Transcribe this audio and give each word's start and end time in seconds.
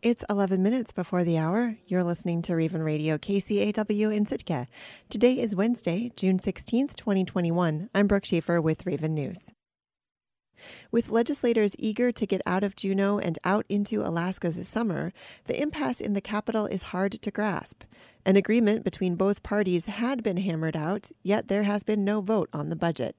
It's 0.00 0.24
11 0.30 0.62
minutes 0.62 0.92
before 0.92 1.24
the 1.24 1.38
hour. 1.38 1.76
You're 1.88 2.04
listening 2.04 2.40
to 2.42 2.54
Raven 2.54 2.84
Radio 2.84 3.18
KCAW 3.18 4.14
in 4.14 4.26
Sitka. 4.26 4.68
Today 5.10 5.40
is 5.40 5.56
Wednesday, 5.56 6.12
June 6.14 6.38
16th, 6.38 6.94
2021. 6.94 7.90
I'm 7.92 8.06
Brooke 8.06 8.24
Schaefer 8.24 8.60
with 8.60 8.86
Raven 8.86 9.14
News. 9.14 9.40
With 10.90 11.10
legislators 11.10 11.74
eager 11.78 12.12
to 12.12 12.26
get 12.26 12.40
out 12.46 12.64
of 12.64 12.76
Juneau 12.76 13.18
and 13.18 13.38
out 13.44 13.64
into 13.68 14.00
Alaska's 14.06 14.66
summer, 14.68 15.12
the 15.46 15.60
impasse 15.60 16.00
in 16.00 16.14
the 16.14 16.20
capital 16.20 16.66
is 16.66 16.84
hard 16.84 17.12
to 17.20 17.30
grasp. 17.30 17.84
An 18.24 18.36
agreement 18.36 18.84
between 18.84 19.14
both 19.14 19.42
parties 19.42 19.86
had 19.86 20.22
been 20.22 20.36
hammered 20.36 20.76
out, 20.76 21.10
yet 21.22 21.48
there 21.48 21.62
has 21.62 21.82
been 21.82 22.04
no 22.04 22.20
vote 22.20 22.48
on 22.52 22.68
the 22.68 22.76
budget. 22.76 23.16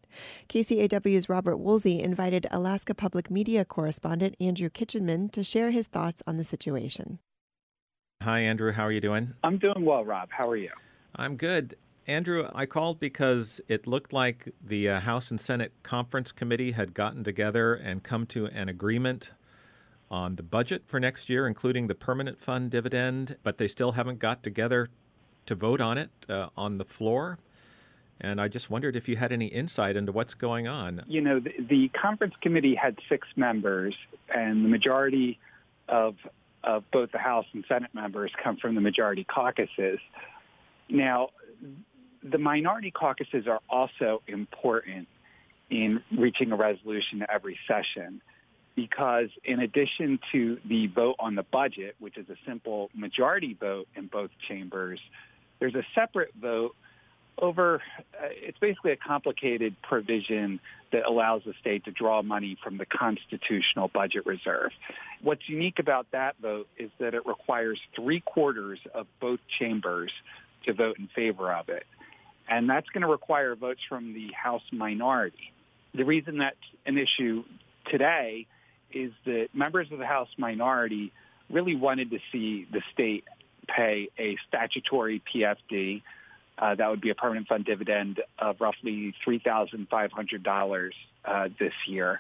KCAW's 0.50 1.30
Robert 1.30 1.58
Woolsey 1.58 2.00
invited 2.00 2.46
Alaska 2.52 2.94
Public 2.94 3.32
Media 3.32 3.66
correspondent 3.66 4.36
Andrew 4.40 4.70
Kitchenman 4.70 5.30
to 5.30 5.44
share 5.44 5.72
his 5.72 5.88
thoughts 5.88 6.22
on 6.28 6.38
the 6.38 6.44
situation. 6.44 7.20
Hi, 8.22 8.42
Andrew. 8.42 8.74
How 8.74 8.86
are 8.86 8.92
you 8.92 9.02
doing? 9.02 9.34
I'm 9.44 9.58
doing 9.58 9.86
well, 9.86 10.04
Rob. 10.04 10.30
How 10.32 10.48
are 10.48 10.58
you? 10.58 10.72
I'm 11.16 11.38
good. 11.38 11.76
Andrew, 12.10 12.50
I 12.56 12.66
called 12.66 13.00
because 13.00 13.62
it 13.68 13.86
looked 13.86 14.12
like 14.12 14.52
the 14.66 14.90
uh, 14.90 15.00
House 15.00 15.30
and 15.30 15.40
Senate 15.40 15.72
Conference 15.84 16.32
Committee 16.32 16.72
had 16.72 16.96
gotten 16.96 17.24
together 17.24 17.76
and 17.76 18.02
come 18.02 18.26
to 18.28 18.48
an 18.48 18.68
agreement 18.68 19.30
on 20.10 20.36
the 20.36 20.42
budget 20.42 20.82
for 20.88 21.00
next 21.00 21.30
year, 21.30 21.46
including 21.46 21.86
the 21.86 21.94
permanent 21.94 22.42
fund 22.42 22.72
dividend, 22.72 23.38
but 23.44 23.60
they 23.60 23.68
still 23.68 23.92
haven't 23.92 24.18
got 24.18 24.42
together 24.42 24.90
to 25.46 25.54
vote 25.54 25.80
on 25.80 26.00
it 26.00 26.10
uh, 26.28 26.50
on 26.58 26.80
the 26.80 26.84
floor. 26.84 27.38
And 28.20 28.42
I 28.42 28.48
just 28.48 28.72
wondered 28.72 28.96
if 28.96 29.08
you 29.08 29.16
had 29.16 29.32
any 29.32 29.46
insight 29.46 29.96
into 29.96 30.12
what's 30.12 30.34
going 30.34 30.68
on. 30.68 31.04
You 31.08 31.22
know, 31.22 31.40
the, 31.40 31.52
the 31.60 31.90
conference 31.90 32.34
committee 32.42 32.74
had 32.74 32.98
six 33.08 33.28
members, 33.36 33.96
and 34.34 34.66
the 34.66 34.70
majority 34.70 35.38
of 35.88 36.16
of 36.64 36.84
both 36.92 37.12
the 37.12 37.20
House 37.20 37.46
and 37.54 37.64
Senate 37.70 37.94
members 37.94 38.32
come 38.44 38.58
from 38.58 38.74
the 38.74 38.82
majority 38.82 39.24
caucuses. 39.24 40.00
Now, 40.90 41.30
the 42.24 42.38
minority 42.38 42.92
caucuses 42.92 43.48
are 43.48 43.62
also 43.70 44.22
important 44.28 45.08
in 45.70 46.02
reaching 46.18 46.52
a 46.52 46.56
resolution 46.56 47.26
every 47.32 47.58
session 47.68 48.22
because 48.76 49.30
in 49.44 49.60
addition 49.60 50.20
to 50.32 50.58
the 50.66 50.88
vote 50.88 51.16
on 51.20 51.36
the 51.36 51.44
budget, 51.44 51.96
which 52.00 52.18
is 52.18 52.30
a 52.30 52.36
simple 52.48 52.90
majority 52.94 53.56
vote 53.60 53.88
in 53.96 54.08
both 54.08 54.30
chambers, 54.48 55.00
there's 55.60 55.76
a 55.76 55.84
separate 55.94 56.32
vote 56.40 56.76
over, 57.38 57.82
uh, 58.14 58.28
it's 58.32 58.58
basically 58.60 58.92
a 58.92 58.98
complicated 58.98 59.76
provision 59.82 60.60
that 60.92 61.06
allows 61.06 61.42
the 61.46 61.54
state 61.60 61.86
to 61.86 61.92
draw 61.92 62.22
money 62.22 62.58
from 62.64 62.78
the 62.78 62.86
constitutional 62.86 63.88
budget 63.88 64.26
reserve. 64.26 64.72
What's 65.22 65.48
unique 65.48 65.80
about 65.80 66.08
that 66.12 66.36
vote 66.42 66.68
is 66.78 66.90
that 67.00 67.14
it 67.14 67.26
requires 67.26 67.80
three 67.96 68.20
quarters 68.22 68.80
of 68.94 69.08
both 69.20 69.40
chambers 69.58 70.12
to 70.66 70.74
vote 70.74 71.00
in 71.00 71.08
favor 71.16 71.54
of 71.54 71.70
it 71.70 71.86
and 72.50 72.70
that's 72.70 72.90
going 72.90 73.04
to 73.04 73.08
require 73.08 73.56
votes 73.56 73.82
from 73.88 74.14
the 74.14 74.32
House 74.34 74.64
minority. 74.72 75.54
The 75.94 76.04
reason 76.04 76.40
that's 76.40 76.58
an 76.86 76.98
issue 76.98 77.44
today 77.86 78.48
is 78.92 79.12
that 79.26 79.50
members 79.54 79.92
of 79.92 80.00
the 80.00 80.06
House 80.06 80.30
minority 80.38 81.12
really 81.50 81.76
wanted 81.76 82.10
to 82.12 82.20
see 82.32 82.68
the 82.72 82.82
state 82.94 83.24
pay 83.68 84.10
a 84.18 84.38
statutory 84.48 85.22
PFD. 85.34 86.02
Uh, 86.58 86.76
that 86.76 86.90
would 86.90 87.02
be 87.02 87.12
a 87.12 87.16
permanent 87.16 87.48
fund 87.48 87.66
dividend 87.66 88.22
of 88.40 88.60
roughly 88.60 89.14
$3,500 89.26 90.92
uh, 91.26 91.50
this 91.60 91.74
year. 91.88 92.20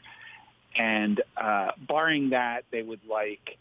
And 0.77 1.21
uh, 1.36 1.71
barring 1.88 2.30
that, 2.30 2.66
they 2.71 2.83
would 2.83 3.02
like, 3.09 3.58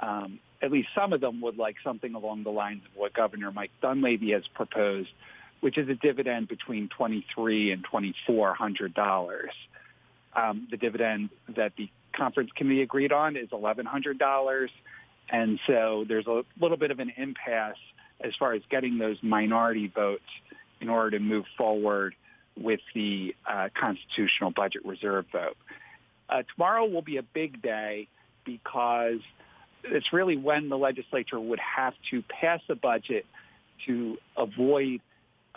um, 0.00 0.38
at 0.62 0.70
least 0.70 0.88
some 0.94 1.12
of 1.12 1.20
them 1.20 1.40
would 1.40 1.58
like 1.58 1.76
something 1.84 2.14
along 2.14 2.44
the 2.44 2.50
lines 2.50 2.82
of 2.84 2.98
what 2.98 3.12
Governor 3.12 3.50
Mike 3.50 3.72
Dunleavy 3.82 4.30
has 4.32 4.44
proposed, 4.54 5.10
which 5.60 5.78
is 5.78 5.88
a 5.88 5.94
dividend 5.94 6.48
between 6.48 6.88
twenty-three 6.88 7.72
and 7.72 7.84
twenty-four 7.84 8.54
hundred 8.54 8.94
dollars. 8.94 9.50
Um, 10.34 10.68
the 10.70 10.76
dividend 10.76 11.30
that 11.56 11.72
the 11.76 11.88
conference 12.12 12.50
committee 12.54 12.82
agreed 12.82 13.12
on 13.12 13.36
is 13.36 13.48
eleven 13.52 13.86
hundred 13.86 14.18
dollars, 14.18 14.70
and 15.30 15.58
so 15.66 16.04
there's 16.08 16.26
a 16.26 16.42
little 16.60 16.76
bit 16.76 16.90
of 16.90 17.00
an 17.00 17.12
impasse 17.16 17.76
as 18.20 18.32
far 18.38 18.52
as 18.52 18.62
getting 18.70 18.98
those 18.98 19.16
minority 19.22 19.90
votes 19.94 20.24
in 20.80 20.88
order 20.88 21.18
to 21.18 21.18
move 21.18 21.44
forward 21.56 22.14
with 22.58 22.80
the 22.94 23.34
uh, 23.46 23.68
constitutional 23.78 24.50
budget 24.50 24.84
reserve 24.84 25.26
vote. 25.32 25.56
Uh, 26.28 26.42
tomorrow 26.54 26.86
will 26.86 27.02
be 27.02 27.18
a 27.18 27.22
big 27.22 27.60
day 27.62 28.08
because 28.44 29.20
it's 29.84 30.12
really 30.12 30.36
when 30.36 30.68
the 30.68 30.78
legislature 30.78 31.38
would 31.38 31.60
have 31.60 31.94
to 32.10 32.22
pass 32.22 32.60
a 32.68 32.74
budget 32.74 33.26
to 33.86 34.16
avoid 34.36 35.00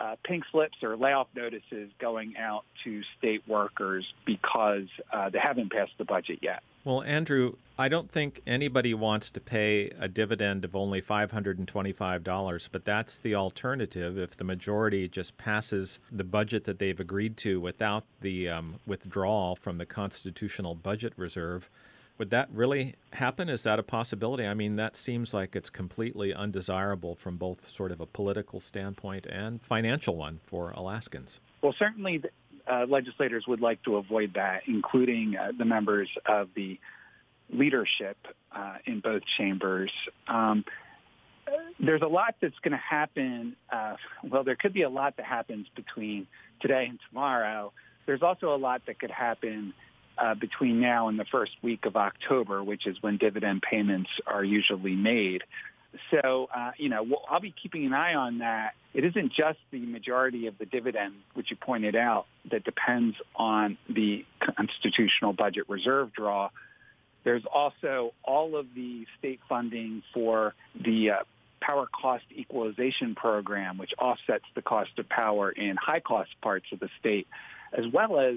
uh, 0.00 0.16
pink 0.24 0.44
slips 0.50 0.82
or 0.82 0.96
layoff 0.96 1.28
notices 1.36 1.90
going 1.98 2.36
out 2.38 2.64
to 2.84 3.02
state 3.18 3.42
workers 3.46 4.12
because 4.24 4.88
uh, 5.12 5.28
they 5.28 5.38
haven't 5.38 5.70
passed 5.70 5.92
the 5.98 6.04
budget 6.04 6.38
yet. 6.40 6.62
Well, 6.84 7.02
Andrew, 7.02 7.56
I 7.78 7.88
don't 7.88 8.10
think 8.10 8.40
anybody 8.46 8.94
wants 8.94 9.30
to 9.32 9.40
pay 9.40 9.90
a 10.00 10.08
dividend 10.08 10.64
of 10.64 10.74
only 10.74 11.02
$525, 11.02 12.68
but 12.72 12.84
that's 12.86 13.18
the 13.18 13.34
alternative 13.34 14.16
if 14.16 14.34
the 14.38 14.44
majority 14.44 15.06
just 15.06 15.36
passes 15.36 15.98
the 16.10 16.24
budget 16.24 16.64
that 16.64 16.78
they've 16.78 16.98
agreed 16.98 17.36
to 17.38 17.60
without 17.60 18.04
the 18.22 18.48
um, 18.48 18.76
withdrawal 18.86 19.56
from 19.56 19.76
the 19.76 19.84
constitutional 19.84 20.74
budget 20.74 21.12
reserve. 21.16 21.68
Would 22.20 22.28
that 22.32 22.50
really 22.52 22.96
happen? 23.14 23.48
Is 23.48 23.62
that 23.62 23.78
a 23.78 23.82
possibility? 23.82 24.46
I 24.46 24.52
mean, 24.52 24.76
that 24.76 24.94
seems 24.94 25.32
like 25.32 25.56
it's 25.56 25.70
completely 25.70 26.34
undesirable 26.34 27.14
from 27.14 27.38
both 27.38 27.66
sort 27.66 27.90
of 27.90 27.98
a 27.98 28.04
political 28.04 28.60
standpoint 28.60 29.24
and 29.24 29.62
financial 29.62 30.16
one 30.16 30.38
for 30.44 30.70
Alaskans. 30.72 31.40
Well, 31.62 31.74
certainly 31.78 32.22
uh, 32.70 32.84
legislators 32.86 33.46
would 33.48 33.62
like 33.62 33.82
to 33.84 33.96
avoid 33.96 34.34
that, 34.34 34.64
including 34.66 35.34
uh, 35.34 35.52
the 35.56 35.64
members 35.64 36.10
of 36.26 36.50
the 36.54 36.78
leadership 37.48 38.18
uh, 38.52 38.74
in 38.84 39.00
both 39.00 39.22
chambers. 39.38 39.90
Um, 40.28 40.66
there's 41.78 42.02
a 42.02 42.06
lot 42.06 42.34
that's 42.42 42.58
going 42.58 42.72
to 42.72 42.76
happen. 42.76 43.56
Uh, 43.72 43.96
well, 44.28 44.44
there 44.44 44.56
could 44.56 44.74
be 44.74 44.82
a 44.82 44.90
lot 44.90 45.16
that 45.16 45.24
happens 45.24 45.68
between 45.74 46.26
today 46.60 46.84
and 46.86 46.98
tomorrow. 47.08 47.72
There's 48.04 48.22
also 48.22 48.54
a 48.54 48.58
lot 48.58 48.82
that 48.88 48.98
could 49.00 49.10
happen 49.10 49.72
uh, 50.20 50.34
between 50.34 50.80
now 50.80 51.08
and 51.08 51.18
the 51.18 51.24
first 51.24 51.52
week 51.62 51.86
of 51.86 51.96
October, 51.96 52.62
which 52.62 52.86
is 52.86 53.02
when 53.02 53.16
dividend 53.16 53.62
payments 53.62 54.10
are 54.26 54.44
usually 54.44 54.94
made. 54.94 55.42
So, 56.10 56.48
uh, 56.54 56.72
you 56.76 56.88
know, 56.88 57.02
we'll, 57.02 57.22
I'll 57.28 57.40
be 57.40 57.54
keeping 57.60 57.86
an 57.86 57.94
eye 57.94 58.14
on 58.14 58.38
that. 58.38 58.74
It 58.94 59.04
isn't 59.04 59.32
just 59.32 59.58
the 59.70 59.80
majority 59.80 60.46
of 60.46 60.58
the 60.58 60.66
dividend, 60.66 61.14
which 61.34 61.50
you 61.50 61.56
pointed 61.56 61.96
out, 61.96 62.26
that 62.50 62.64
depends 62.64 63.16
on 63.34 63.78
the 63.88 64.24
constitutional 64.40 65.32
budget 65.32 65.68
reserve 65.68 66.12
draw. 66.12 66.50
There's 67.24 67.44
also 67.52 68.12
all 68.22 68.56
of 68.56 68.66
the 68.74 69.06
state 69.18 69.40
funding 69.48 70.02
for 70.14 70.54
the 70.80 71.10
uh, 71.10 71.16
power 71.60 71.86
cost 71.86 72.24
equalization 72.34 73.14
program, 73.14 73.78
which 73.78 73.92
offsets 73.98 74.44
the 74.54 74.62
cost 74.62 74.90
of 74.98 75.08
power 75.08 75.50
in 75.50 75.76
high 75.76 76.00
cost 76.00 76.30
parts 76.40 76.66
of 76.72 76.80
the 76.80 76.88
state, 76.98 77.26
as 77.72 77.84
well 77.92 78.18
as 78.18 78.36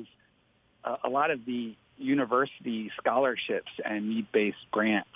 a 1.03 1.09
lot 1.09 1.31
of 1.31 1.45
the 1.45 1.75
university 1.97 2.91
scholarships 2.97 3.71
and 3.83 4.09
need-based 4.09 4.57
grants 4.71 5.09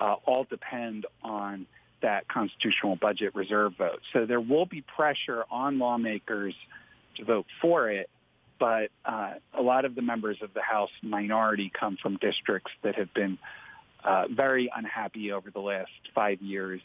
uh, 0.00 0.16
all 0.26 0.44
depend 0.44 1.06
on 1.22 1.66
that 2.02 2.28
constitutional 2.28 2.96
budget 2.96 3.34
reserve 3.34 3.72
vote. 3.78 4.00
So 4.12 4.26
there 4.26 4.40
will 4.40 4.66
be 4.66 4.82
pressure 4.82 5.44
on 5.50 5.78
lawmakers 5.78 6.54
to 7.16 7.24
vote 7.24 7.46
for 7.62 7.90
it, 7.90 8.10
but 8.58 8.90
uh, 9.04 9.34
a 9.54 9.62
lot 9.62 9.84
of 9.84 9.94
the 9.94 10.02
members 10.02 10.38
of 10.42 10.52
the 10.52 10.60
House 10.60 10.90
minority 11.02 11.72
come 11.78 11.96
from 12.00 12.16
districts 12.16 12.70
that 12.82 12.96
have 12.96 13.12
been 13.14 13.38
uh, 14.04 14.26
very 14.30 14.70
unhappy 14.74 15.32
over 15.32 15.50
the 15.50 15.60
last 15.60 15.90
five 16.14 16.42
years 16.42 16.82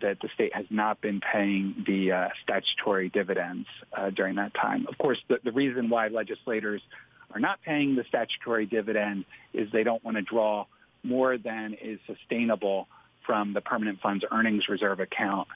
that 0.00 0.20
the 0.20 0.28
state 0.34 0.54
has 0.54 0.66
not 0.70 1.00
been 1.00 1.20
paying 1.20 1.84
the 1.86 2.12
uh, 2.12 2.28
statutory 2.42 3.08
dividends 3.08 3.66
uh, 3.92 4.10
during 4.10 4.36
that 4.36 4.54
time. 4.54 4.86
Of 4.88 4.96
course, 4.98 5.18
the, 5.28 5.38
the 5.42 5.52
reason 5.52 5.88
why 5.88 6.08
legislators 6.08 6.82
are 7.32 7.40
not 7.40 7.62
paying 7.62 7.94
the 7.94 8.04
statutory 8.08 8.66
dividend 8.66 9.24
is 9.52 9.70
they 9.72 9.84
don't 9.84 10.04
want 10.04 10.16
to 10.16 10.22
draw 10.22 10.66
more 11.02 11.38
than 11.38 11.74
is 11.74 11.98
sustainable 12.06 12.88
from 13.26 13.52
the 13.52 13.60
permanent 13.60 14.00
funds 14.00 14.24
earnings 14.30 14.68
reserve 14.68 15.00
account. 15.00 15.48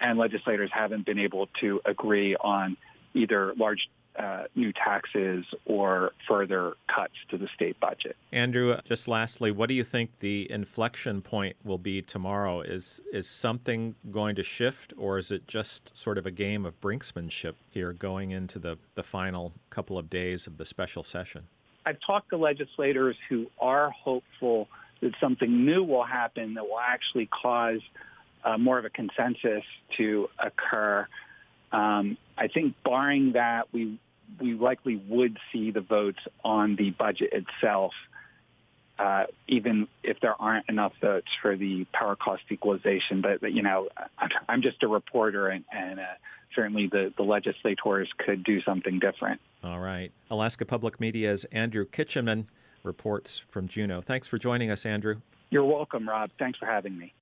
And 0.00 0.18
legislators 0.18 0.70
haven't 0.72 1.06
been 1.06 1.18
able 1.18 1.48
to 1.60 1.80
agree 1.84 2.36
on 2.36 2.76
either 3.14 3.54
large 3.56 3.88
uh, 4.18 4.44
new 4.54 4.72
taxes 4.72 5.44
or 5.64 6.12
further 6.28 6.74
cuts 6.94 7.14
to 7.30 7.38
the 7.38 7.48
state 7.54 7.78
budget. 7.80 8.16
Andrew, 8.32 8.76
just 8.84 9.08
lastly, 9.08 9.50
what 9.50 9.68
do 9.68 9.74
you 9.74 9.84
think 9.84 10.10
the 10.20 10.50
inflection 10.50 11.20
point 11.20 11.56
will 11.64 11.78
be 11.78 12.00
tomorrow? 12.00 12.60
Is 12.60 13.00
is 13.12 13.28
something 13.28 13.94
going 14.10 14.36
to 14.36 14.42
shift, 14.42 14.92
or 14.96 15.18
is 15.18 15.30
it 15.30 15.48
just 15.48 15.96
sort 15.96 16.18
of 16.18 16.26
a 16.26 16.30
game 16.30 16.64
of 16.64 16.80
brinksmanship 16.80 17.54
here 17.70 17.92
going 17.92 18.30
into 18.30 18.58
the, 18.58 18.78
the 18.94 19.02
final 19.02 19.52
couple 19.70 19.98
of 19.98 20.08
days 20.08 20.46
of 20.46 20.58
the 20.58 20.64
special 20.64 21.02
session? 21.02 21.48
I've 21.86 21.98
talked 22.00 22.30
to 22.30 22.36
legislators 22.36 23.16
who 23.28 23.50
are 23.58 23.90
hopeful 23.90 24.68
that 25.00 25.12
something 25.20 25.64
new 25.64 25.82
will 25.82 26.04
happen 26.04 26.54
that 26.54 26.64
will 26.64 26.80
actually 26.80 27.26
cause 27.26 27.80
uh, 28.44 28.58
more 28.58 28.78
of 28.78 28.84
a 28.84 28.90
consensus 28.90 29.64
to 29.96 30.28
occur. 30.38 31.06
Um, 31.74 32.16
I 32.38 32.46
think, 32.48 32.74
barring 32.84 33.32
that, 33.32 33.66
we 33.72 33.98
we 34.40 34.54
likely 34.54 34.96
would 35.08 35.38
see 35.52 35.70
the 35.70 35.80
votes 35.80 36.18
on 36.44 36.76
the 36.76 36.90
budget 36.90 37.32
itself, 37.32 37.92
uh, 38.98 39.24
even 39.48 39.86
if 40.02 40.18
there 40.20 40.40
aren't 40.40 40.68
enough 40.68 40.92
votes 41.00 41.28
for 41.42 41.56
the 41.56 41.84
power 41.92 42.16
cost 42.16 42.42
equalization. 42.50 43.20
But, 43.20 43.40
but 43.40 43.52
you 43.52 43.62
know, 43.62 43.88
I'm 44.48 44.62
just 44.62 44.82
a 44.82 44.88
reporter, 44.88 45.48
and, 45.48 45.64
and 45.72 46.00
uh, 46.00 46.04
certainly 46.54 46.86
the, 46.86 47.12
the 47.16 47.22
legislators 47.22 48.08
could 48.18 48.44
do 48.44 48.60
something 48.62 48.98
different. 48.98 49.40
All 49.62 49.80
right. 49.80 50.10
Alaska 50.30 50.64
Public 50.64 51.00
Media's 51.00 51.44
Andrew 51.52 51.84
Kitchenman 51.84 52.48
reports 52.82 53.42
from 53.48 53.68
Juneau. 53.68 54.00
Thanks 54.00 54.26
for 54.26 54.38
joining 54.38 54.70
us, 54.70 54.84
Andrew. 54.86 55.20
You're 55.50 55.64
welcome, 55.64 56.08
Rob. 56.08 56.30
Thanks 56.38 56.58
for 56.58 56.66
having 56.66 56.96
me. 56.98 57.14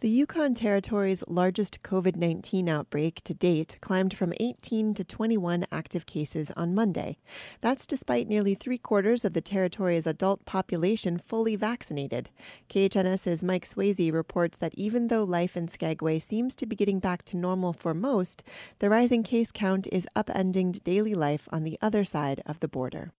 The 0.00 0.08
Yukon 0.08 0.54
Territory's 0.54 1.22
largest 1.28 1.82
COVID 1.82 2.16
19 2.16 2.68
outbreak 2.68 3.22
to 3.22 3.32
date 3.32 3.78
climbed 3.80 4.16
from 4.16 4.32
18 4.40 4.94
to 4.94 5.04
21 5.04 5.64
active 5.70 6.06
cases 6.06 6.50
on 6.56 6.74
Monday. 6.74 7.18
That's 7.60 7.86
despite 7.86 8.28
nearly 8.28 8.54
three 8.54 8.78
quarters 8.78 9.24
of 9.24 9.32
the 9.32 9.40
territory's 9.40 10.06
adult 10.06 10.44
population 10.44 11.18
fully 11.18 11.54
vaccinated. 11.54 12.30
KHNS's 12.68 13.44
Mike 13.44 13.64
Swasey 13.64 14.12
reports 14.12 14.58
that 14.58 14.74
even 14.74 15.06
though 15.06 15.22
life 15.22 15.56
in 15.56 15.68
Skagway 15.68 16.18
seems 16.18 16.56
to 16.56 16.66
be 16.66 16.74
getting 16.74 16.98
back 16.98 17.24
to 17.26 17.36
normal 17.36 17.72
for 17.72 17.94
most, 17.94 18.42
the 18.80 18.90
rising 18.90 19.22
case 19.22 19.52
count 19.52 19.86
is 19.92 20.08
upending 20.16 20.82
daily 20.82 21.14
life 21.14 21.48
on 21.52 21.62
the 21.62 21.78
other 21.80 22.04
side 22.04 22.42
of 22.44 22.58
the 22.58 22.68
border. 22.68 23.12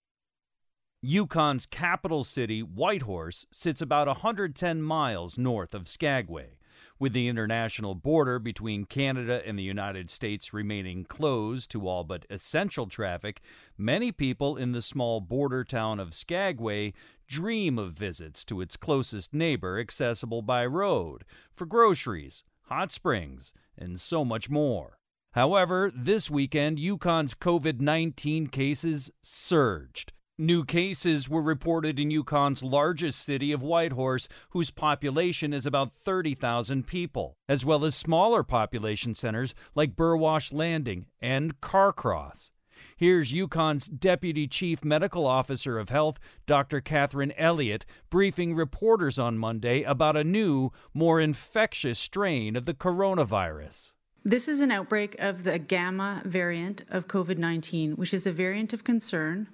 Yukon's 1.03 1.65
capital 1.65 2.23
city, 2.23 2.61
Whitehorse, 2.61 3.45
sits 3.51 3.81
about 3.81 4.07
110 4.07 4.81
miles 4.81 5.37
north 5.37 5.75
of 5.75 5.89
Skagway. 5.89 6.57
With 6.97 7.11
the 7.11 7.27
international 7.27 7.93
border 7.93 8.39
between 8.39 8.85
Canada 8.85 9.41
and 9.45 9.59
the 9.59 9.63
United 9.63 10.09
States 10.09 10.53
remaining 10.53 11.03
closed 11.03 11.69
to 11.71 11.89
all 11.89 12.05
but 12.05 12.25
essential 12.29 12.87
traffic, 12.87 13.41
many 13.77 14.13
people 14.13 14.55
in 14.55 14.71
the 14.71 14.81
small 14.81 15.19
border 15.19 15.65
town 15.65 15.99
of 15.99 16.13
Skagway 16.13 16.93
dream 17.27 17.77
of 17.77 17.91
visits 17.91 18.45
to 18.45 18.61
its 18.61 18.77
closest 18.77 19.33
neighbor 19.33 19.77
accessible 19.77 20.41
by 20.41 20.65
road 20.65 21.25
for 21.53 21.65
groceries, 21.65 22.45
hot 22.67 22.93
springs, 22.93 23.53
and 23.77 23.99
so 23.99 24.23
much 24.23 24.49
more. 24.49 24.99
However, 25.31 25.91
this 25.93 26.31
weekend, 26.31 26.77
Yukon's 26.77 27.35
COVID 27.35 27.81
19 27.81 28.47
cases 28.47 29.11
surged. 29.21 30.12
New 30.39 30.65
cases 30.65 31.29
were 31.29 31.43
reported 31.43 31.99
in 31.99 32.09
Yukon's 32.09 32.63
largest 32.63 33.23
city 33.23 33.51
of 33.51 33.61
Whitehorse, 33.61 34.27
whose 34.49 34.71
population 34.71 35.53
is 35.53 35.67
about 35.67 35.93
30,000 35.93 36.87
people, 36.87 37.37
as 37.47 37.63
well 37.63 37.85
as 37.85 37.93
smaller 37.93 38.41
population 38.41 39.13
centers 39.13 39.53
like 39.75 39.95
Burwash 39.95 40.51
Landing 40.51 41.05
and 41.21 41.61
Carcross. 41.61 42.49
Here's 42.97 43.31
Yukon's 43.31 43.85
Deputy 43.85 44.47
Chief 44.47 44.83
Medical 44.83 45.27
Officer 45.27 45.77
of 45.77 45.89
Health, 45.89 46.17
Dr. 46.47 46.81
Catherine 46.81 47.33
Elliott, 47.37 47.85
briefing 48.09 48.55
reporters 48.55 49.19
on 49.19 49.37
Monday 49.37 49.83
about 49.83 50.17
a 50.17 50.23
new, 50.23 50.71
more 50.95 51.21
infectious 51.21 51.99
strain 51.99 52.55
of 52.55 52.65
the 52.65 52.73
coronavirus. 52.73 53.91
This 54.25 54.47
is 54.47 54.61
an 54.61 54.71
outbreak 54.71 55.15
of 55.19 55.43
the 55.43 55.59
Gamma 55.59 56.23
variant 56.25 56.85
of 56.89 57.07
COVID 57.07 57.37
19, 57.37 57.97
which 57.97 58.15
is 58.15 58.25
a 58.25 58.31
variant 58.31 58.73
of 58.73 58.83
concern 58.83 59.47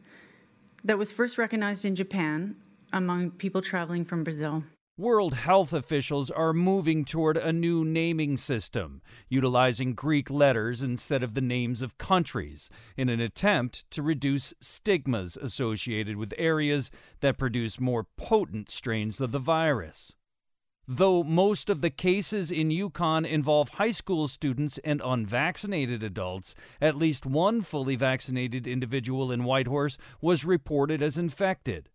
that 0.83 0.97
was 0.97 1.11
first 1.11 1.37
recognized 1.37 1.85
in 1.85 1.95
Japan 1.95 2.55
among 2.93 3.31
people 3.31 3.61
traveling 3.61 4.05
from 4.05 4.23
Brazil. 4.23 4.63
World 4.97 5.33
health 5.33 5.71
officials 5.71 6.29
are 6.29 6.51
moving 6.51 7.05
toward 7.05 7.37
a 7.37 7.53
new 7.53 7.85
naming 7.85 8.35
system, 8.35 9.01
utilizing 9.29 9.93
Greek 9.93 10.29
letters 10.29 10.81
instead 10.81 11.23
of 11.23 11.35
the 11.35 11.41
names 11.41 11.81
of 11.81 11.97
countries, 11.97 12.69
in 12.97 13.07
an 13.07 13.21
attempt 13.21 13.89
to 13.91 14.01
reduce 14.01 14.53
stigmas 14.59 15.37
associated 15.37 16.17
with 16.17 16.33
areas 16.37 16.91
that 17.21 17.37
produce 17.37 17.79
more 17.79 18.07
potent 18.17 18.69
strains 18.69 19.21
of 19.21 19.31
the 19.31 19.39
virus. 19.39 20.15
Though 20.91 21.23
most 21.23 21.69
of 21.69 21.81
the 21.81 21.91
cases 21.91 22.49
in 22.49 22.71
Yukon 22.71 23.23
involve 23.23 23.69
high 23.69 23.91
school 23.91 24.27
students 24.27 24.79
and 24.79 25.03
unvaccinated 25.05 26.01
adults, 26.01 26.55
at 26.81 26.95
least 26.95 27.27
one 27.27 27.61
fully 27.61 27.95
vaccinated 27.95 28.65
individual 28.65 29.31
in 29.31 29.43
Whitehorse 29.43 29.99
was 30.19 30.45
reported 30.45 31.03
as 31.03 31.15
infected. 31.15 31.89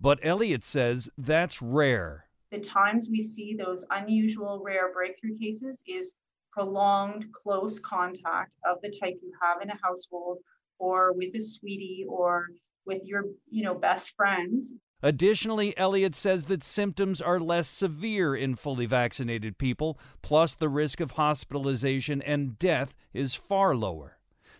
But 0.00 0.18
Elliott 0.22 0.64
says 0.64 1.10
that's 1.18 1.60
rare. 1.60 2.24
The 2.50 2.60
times 2.60 3.10
we 3.10 3.20
see 3.20 3.54
those 3.54 3.84
unusual 3.90 4.62
rare 4.64 4.94
breakthrough 4.94 5.36
cases 5.36 5.82
is 5.86 6.16
prolonged 6.50 7.26
close 7.34 7.78
contact 7.78 8.52
of 8.64 8.78
the 8.80 8.88
type 8.98 9.18
you 9.22 9.30
have 9.42 9.60
in 9.60 9.68
a 9.68 9.78
household 9.82 10.38
or 10.78 11.12
with 11.12 11.34
a 11.34 11.40
sweetie 11.40 12.06
or 12.08 12.46
with 12.86 13.02
your 13.04 13.24
you 13.50 13.62
know 13.62 13.74
best 13.74 14.14
friends 14.16 14.72
Additionally, 15.02 15.76
Elliott 15.78 16.16
says 16.16 16.46
that 16.46 16.64
symptoms 16.64 17.20
are 17.20 17.38
less 17.38 17.68
severe 17.68 18.34
in 18.34 18.56
fully 18.56 18.86
vaccinated 18.86 19.56
people, 19.56 19.98
plus 20.22 20.54
the 20.54 20.68
risk 20.68 20.98
of 21.00 21.12
hospitalization 21.12 22.20
and 22.22 22.58
death 22.58 22.94
is 23.12 23.34
far 23.34 23.76
lower. 23.76 24.18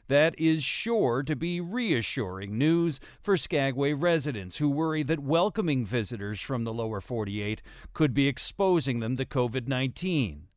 That 0.08 0.34
is 0.38 0.64
sure 0.64 1.22
to 1.24 1.36
be 1.36 1.60
reassuring 1.60 2.56
news 2.56 2.98
for 3.20 3.36
Skagway 3.36 3.92
residents 3.92 4.56
who 4.56 4.70
worry 4.70 5.02
that 5.02 5.20
welcoming 5.20 5.84
visitors 5.84 6.40
from 6.40 6.64
the 6.64 6.72
lower 6.72 7.00
48 7.00 7.60
could 7.92 8.14
be 8.14 8.26
exposing 8.26 9.00
them 9.00 9.16
to 9.16 9.26
COVID 9.26 9.68
19. 9.68 10.47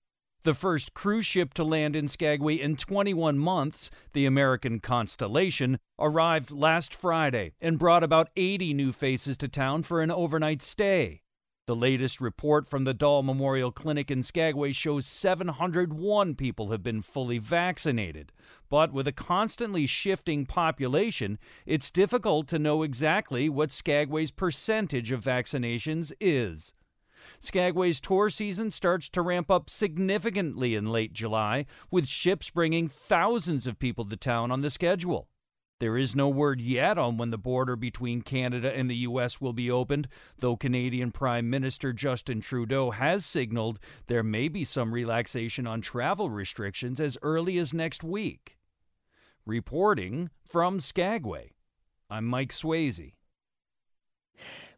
The 0.43 0.55
first 0.55 0.95
cruise 0.95 1.27
ship 1.27 1.53
to 1.53 1.63
land 1.63 1.95
in 1.95 2.07
Skagway 2.07 2.55
in 2.55 2.75
21 2.75 3.37
months, 3.37 3.91
the 4.13 4.25
American 4.25 4.79
Constellation, 4.79 5.77
arrived 5.99 6.49
last 6.49 6.95
Friday 6.95 7.53
and 7.61 7.77
brought 7.77 8.03
about 8.03 8.31
80 8.35 8.73
new 8.73 8.91
faces 8.91 9.37
to 9.37 9.47
town 9.47 9.83
for 9.83 10.01
an 10.01 10.09
overnight 10.09 10.63
stay. 10.63 11.21
The 11.67 11.75
latest 11.75 12.19
report 12.19 12.67
from 12.67 12.85
the 12.85 12.93
Dahl 12.95 13.21
Memorial 13.21 13.71
Clinic 13.71 14.09
in 14.09 14.23
Skagway 14.23 14.71
shows 14.71 15.05
701 15.05 16.33
people 16.33 16.71
have 16.71 16.81
been 16.81 17.03
fully 17.03 17.37
vaccinated. 17.37 18.31
But 18.67 18.91
with 18.91 19.07
a 19.07 19.11
constantly 19.11 19.85
shifting 19.85 20.47
population, 20.47 21.37
it's 21.67 21.91
difficult 21.91 22.47
to 22.47 22.57
know 22.57 22.81
exactly 22.81 23.47
what 23.47 23.71
Skagway's 23.71 24.31
percentage 24.31 25.11
of 25.11 25.23
vaccinations 25.23 26.11
is. 26.19 26.73
Skagway's 27.41 27.99
tour 27.99 28.29
season 28.29 28.69
starts 28.69 29.09
to 29.09 29.21
ramp 29.23 29.49
up 29.49 29.67
significantly 29.67 30.75
in 30.75 30.85
late 30.85 31.11
July, 31.11 31.65
with 31.89 32.07
ships 32.07 32.51
bringing 32.51 32.87
thousands 32.87 33.65
of 33.65 33.79
people 33.79 34.05
to 34.05 34.15
town 34.15 34.51
on 34.51 34.61
the 34.61 34.69
schedule. 34.69 35.27
There 35.79 35.97
is 35.97 36.15
no 36.15 36.29
word 36.29 36.61
yet 36.61 36.99
on 36.99 37.17
when 37.17 37.31
the 37.31 37.39
border 37.39 37.75
between 37.75 38.21
Canada 38.21 38.71
and 38.71 38.87
the 38.87 38.97
U.S. 38.97 39.41
will 39.41 39.53
be 39.53 39.71
opened, 39.71 40.07
though 40.37 40.55
Canadian 40.55 41.11
Prime 41.11 41.49
Minister 41.49 41.91
Justin 41.93 42.41
Trudeau 42.41 42.91
has 42.91 43.25
signaled 43.25 43.79
there 44.05 44.21
may 44.21 44.47
be 44.47 44.63
some 44.63 44.93
relaxation 44.93 45.65
on 45.65 45.81
travel 45.81 46.29
restrictions 46.29 47.01
as 47.01 47.17
early 47.23 47.57
as 47.57 47.73
next 47.73 48.03
week. 48.03 48.59
Reporting 49.47 50.29
from 50.47 50.79
Skagway, 50.79 51.53
I'm 52.07 52.27
Mike 52.27 52.51
Swasey. 52.51 53.13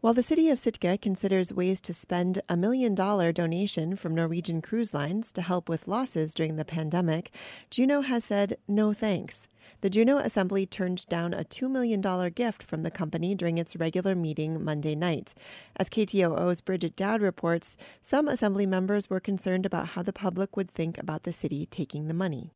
While 0.03 0.13
the 0.13 0.22
city 0.22 0.50
of 0.50 0.60
Sitka 0.60 0.98
considers 0.98 1.53
ways 1.53 1.79
to 1.79 1.93
spend 1.93 2.41
a 2.50 2.57
million 2.57 2.93
dollar 2.93 3.31
donation 3.31 3.95
from 3.95 4.13
Norwegian 4.13 4.62
Cruise 4.62 4.93
Lines 4.93 5.31
to 5.31 5.41
help 5.41 5.69
with 5.69 5.88
losses 5.88 6.33
during 6.33 6.57
the 6.57 6.65
pandemic, 6.65 7.33
Juneau 7.69 8.01
has 8.01 8.25
said 8.25 8.57
no 8.67 8.91
thanks. 8.91 9.48
The 9.79 9.89
Juneau 9.89 10.17
Assembly 10.17 10.65
turned 10.65 11.07
down 11.07 11.33
a 11.33 11.45
$2 11.45 11.72
million 11.72 12.01
gift 12.31 12.63
from 12.63 12.83
the 12.83 12.91
company 12.91 13.33
during 13.33 13.57
its 13.57 13.77
regular 13.77 14.13
meeting 14.13 14.62
Monday 14.62 14.93
night. 14.93 15.33
As 15.77 15.89
KTOO's 15.89 16.60
Bridget 16.60 16.98
Dowd 16.98 17.22
reports, 17.22 17.77
some 18.01 18.27
Assembly 18.27 18.65
members 18.65 19.10
were 19.10 19.22
concerned 19.22 19.65
about 19.65 19.89
how 19.89 20.03
the 20.03 20.12
public 20.12 20.57
would 20.57 20.72
think 20.72 20.98
about 20.98 21.24
the 21.24 21.31
city 21.31 21.65
taking 21.65 22.10
the 22.10 22.13
money. 22.13 22.51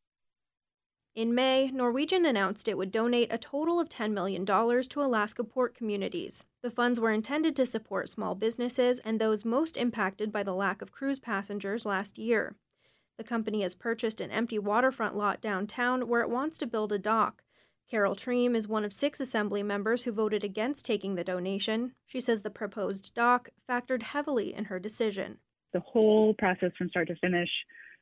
In 1.18 1.34
May, 1.34 1.72
Norwegian 1.72 2.28
announced 2.28 2.68
it 2.68 2.78
would 2.78 2.92
donate 2.92 3.34
a 3.34 3.40
total 3.40 3.80
of 3.80 3.90
$10 3.90 4.12
million 4.12 4.46
to 4.46 5.02
Alaska 5.02 5.44
port 5.44 5.74
communities. 5.74 6.46
The 6.62 6.70
funds 6.70 7.00
were 7.00 7.10
intended 7.10 7.56
to 7.56 7.66
support 7.66 8.08
small 8.08 8.36
businesses 8.36 9.00
and 9.00 9.20
those 9.20 9.44
most 9.44 9.78
impacted 9.78 10.32
by 10.32 10.44
the 10.44 10.54
lack 10.54 10.80
of 10.80 10.92
cruise 10.92 11.18
passengers 11.18 11.88
last 11.88 12.20
year. 12.20 12.56
The 13.18 13.24
company 13.24 13.64
has 13.64 13.74
purchased 13.74 14.22
an 14.22 14.30
empty 14.30 14.60
waterfront 14.60 15.16
lot 15.16 15.42
downtown 15.42 16.08
where 16.08 16.22
it 16.22 16.30
wants 16.30 16.56
to 16.60 16.68
build 16.68 16.92
a 16.92 17.00
dock. 17.00 17.42
Carole 17.90 18.16
Triem 18.16 18.56
is 18.56 18.68
one 18.68 18.86
of 18.86 18.94
six 18.94 19.20
assembly 19.20 19.64
members 19.64 20.04
who 20.04 20.12
voted 20.12 20.44
against 20.44 20.86
taking 20.86 21.16
the 21.16 21.24
donation. 21.24 21.94
She 22.06 22.22
says 22.22 22.44
the 22.44 22.52
proposed 22.52 23.16
dock 23.16 23.50
factored 23.68 24.04
heavily 24.04 24.54
in 24.54 24.66
her 24.66 24.78
decision. 24.78 25.40
The 25.74 25.80
whole 25.80 26.36
process 26.36 26.74
from 26.78 26.90
start 26.90 27.08
to 27.08 27.16
finish 27.16 27.50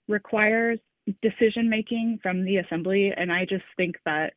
requires 0.10 0.80
decision 1.22 1.70
making 1.70 2.20
from 2.22 2.44
the 2.44 2.58
assembly. 2.58 3.12
And 3.16 3.32
I 3.32 3.46
just 3.46 3.66
think 3.78 3.96
that 4.06 4.34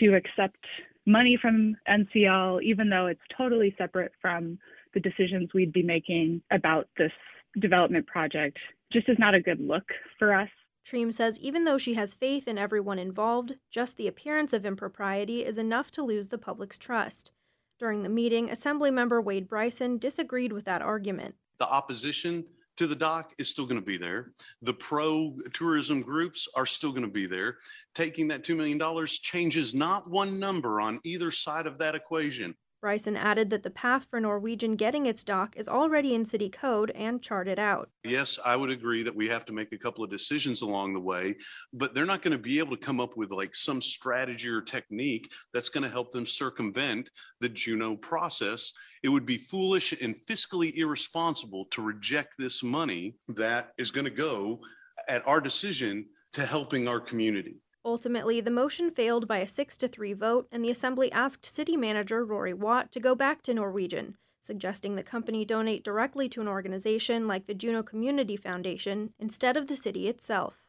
to 0.00 0.14
accept 0.14 0.58
money 1.06 1.38
from 1.40 1.76
NCL, 1.88 2.62
even 2.62 2.90
though 2.90 3.06
it's 3.06 3.20
totally 3.36 3.74
separate 3.78 4.12
from 4.20 4.58
the 4.94 5.00
decisions 5.00 5.50
we'd 5.52 5.72
be 5.72 5.82
making 5.82 6.42
about 6.50 6.88
this 6.96 7.12
development 7.60 8.06
project 8.06 8.58
just 8.92 9.08
is 9.08 9.18
not 9.18 9.36
a 9.36 9.42
good 9.42 9.60
look 9.60 9.84
for 10.18 10.34
us. 10.34 10.48
Triem 10.86 11.12
says 11.12 11.38
even 11.40 11.64
though 11.64 11.78
she 11.78 11.94
has 11.94 12.14
faith 12.14 12.46
in 12.46 12.58
everyone 12.58 12.98
involved, 12.98 13.54
just 13.70 13.96
the 13.96 14.06
appearance 14.06 14.52
of 14.52 14.66
impropriety 14.66 15.44
is 15.44 15.58
enough 15.58 15.90
to 15.92 16.02
lose 16.02 16.28
the 16.28 16.38
public's 16.38 16.78
trust. 16.78 17.32
During 17.78 18.02
the 18.02 18.08
meeting, 18.08 18.48
Assemblymember 18.48 19.22
Wade 19.22 19.48
Bryson 19.48 19.98
disagreed 19.98 20.52
with 20.52 20.64
that 20.66 20.82
argument. 20.82 21.34
The 21.58 21.66
opposition 21.66 22.44
to 22.76 22.86
the 22.86 22.96
dock 22.96 23.32
is 23.38 23.48
still 23.48 23.66
going 23.66 23.80
to 23.80 23.86
be 23.86 23.96
there. 23.96 24.32
The 24.62 24.74
pro 24.74 25.36
tourism 25.52 26.00
groups 26.00 26.48
are 26.54 26.66
still 26.66 26.90
going 26.90 27.02
to 27.02 27.08
be 27.08 27.26
there. 27.26 27.58
Taking 27.94 28.28
that 28.28 28.44
$2 28.44 28.56
million 28.56 29.06
changes 29.06 29.74
not 29.74 30.10
one 30.10 30.38
number 30.38 30.80
on 30.80 31.00
either 31.04 31.30
side 31.30 31.66
of 31.66 31.78
that 31.78 31.94
equation. 31.94 32.54
Bryson 32.84 33.16
added 33.16 33.48
that 33.48 33.62
the 33.62 33.70
path 33.70 34.06
for 34.10 34.20
Norwegian 34.20 34.76
getting 34.76 35.06
its 35.06 35.24
dock 35.24 35.56
is 35.56 35.70
already 35.70 36.14
in 36.14 36.26
city 36.26 36.50
code 36.50 36.90
and 36.90 37.22
charted 37.22 37.58
out. 37.58 37.88
Yes, 38.04 38.38
I 38.44 38.56
would 38.56 38.68
agree 38.68 39.02
that 39.04 39.16
we 39.16 39.26
have 39.26 39.46
to 39.46 39.54
make 39.54 39.72
a 39.72 39.78
couple 39.78 40.04
of 40.04 40.10
decisions 40.10 40.60
along 40.60 40.92
the 40.92 41.00
way, 41.00 41.36
but 41.72 41.94
they're 41.94 42.04
not 42.04 42.20
going 42.20 42.36
to 42.36 42.42
be 42.42 42.58
able 42.58 42.76
to 42.76 42.84
come 42.84 43.00
up 43.00 43.16
with 43.16 43.30
like 43.30 43.54
some 43.54 43.80
strategy 43.80 44.50
or 44.50 44.60
technique 44.60 45.32
that's 45.54 45.70
going 45.70 45.84
to 45.84 45.88
help 45.88 46.12
them 46.12 46.26
circumvent 46.26 47.08
the 47.40 47.48
Juneau 47.48 47.96
process. 47.96 48.74
It 49.02 49.08
would 49.08 49.24
be 49.24 49.38
foolish 49.38 49.94
and 50.02 50.14
fiscally 50.28 50.74
irresponsible 50.74 51.64
to 51.70 51.80
reject 51.80 52.34
this 52.38 52.62
money 52.62 53.16
that 53.28 53.70
is 53.78 53.92
going 53.92 54.04
to 54.04 54.10
go 54.10 54.60
at 55.08 55.26
our 55.26 55.40
decision 55.40 56.04
to 56.34 56.44
helping 56.44 56.86
our 56.86 57.00
community. 57.00 57.62
Ultimately, 57.86 58.40
the 58.40 58.50
motion 58.50 58.90
failed 58.90 59.28
by 59.28 59.38
a 59.38 59.46
6 59.46 59.76
to 59.76 59.88
3 59.88 60.14
vote, 60.14 60.48
and 60.50 60.64
the 60.64 60.70
Assembly 60.70 61.12
asked 61.12 61.44
City 61.44 61.76
Manager 61.76 62.24
Rory 62.24 62.54
Watt 62.54 62.90
to 62.92 63.00
go 63.00 63.14
back 63.14 63.42
to 63.42 63.52
Norwegian, 63.52 64.16
suggesting 64.42 64.94
the 64.94 65.02
company 65.02 65.44
donate 65.44 65.84
directly 65.84 66.28
to 66.30 66.40
an 66.40 66.48
organization 66.48 67.26
like 67.26 67.46
the 67.46 67.54
Juneau 67.54 67.82
Community 67.82 68.36
Foundation 68.36 69.12
instead 69.18 69.56
of 69.56 69.68
the 69.68 69.76
city 69.76 70.08
itself. 70.08 70.64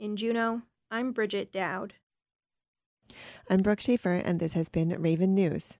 In 0.00 0.16
Juneau, 0.16 0.62
I'm 0.90 1.12
Bridget 1.12 1.52
Dowd. 1.52 1.94
I'm 3.50 3.60
Brooke 3.60 3.82
Schaefer, 3.82 4.14
and 4.14 4.40
this 4.40 4.54
has 4.54 4.70
been 4.70 5.00
Raven 5.00 5.34
News. 5.34 5.74